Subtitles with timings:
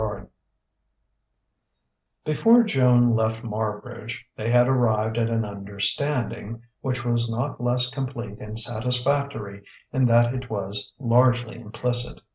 [0.01, 0.27] XXXIV
[2.25, 8.39] Before Joan left Marbridge, they had arrived at an understanding which was not less complete
[8.39, 12.21] and satisfactory in that it was largely implicit.